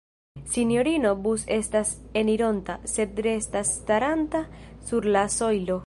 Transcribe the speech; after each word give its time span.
Sinjorino 0.53 1.11
Bus 1.25 1.43
estas 1.57 1.91
enironta, 2.23 2.79
sed 2.95 3.23
restas 3.29 3.75
staranta 3.75 4.43
sur 4.91 5.11
la 5.19 5.29
sojlo. 5.41 5.79